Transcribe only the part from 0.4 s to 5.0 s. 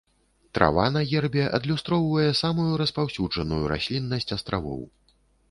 Трава на гербе адлюстроўвае самую распаўсюджаную расліннасць астравоў.